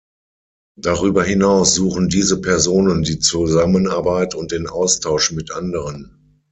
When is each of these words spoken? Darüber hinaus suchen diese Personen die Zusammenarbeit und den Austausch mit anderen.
Darüber 0.79 1.23
hinaus 1.23 1.75
suchen 1.75 2.09
diese 2.09 2.41
Personen 2.41 3.03
die 3.03 3.19
Zusammenarbeit 3.19 4.33
und 4.33 4.51
den 4.51 4.65
Austausch 4.67 5.31
mit 5.31 5.51
anderen. 5.51 6.39